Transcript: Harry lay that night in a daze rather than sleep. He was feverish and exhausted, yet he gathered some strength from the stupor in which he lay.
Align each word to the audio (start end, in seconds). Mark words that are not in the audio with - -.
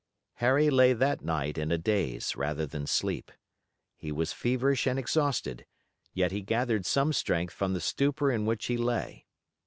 Harry 0.37 0.71
lay 0.71 0.93
that 0.93 1.21
night 1.21 1.59
in 1.59 1.71
a 1.71 1.77
daze 1.77 2.35
rather 2.35 2.65
than 2.65 2.87
sleep. 2.87 3.31
He 3.95 4.11
was 4.11 4.33
feverish 4.33 4.87
and 4.87 4.97
exhausted, 4.97 5.63
yet 6.11 6.31
he 6.31 6.41
gathered 6.41 6.87
some 6.87 7.13
strength 7.13 7.53
from 7.53 7.75
the 7.75 7.81
stupor 7.81 8.31
in 8.31 8.47
which 8.47 8.65
he 8.65 8.77
lay. 8.77 9.27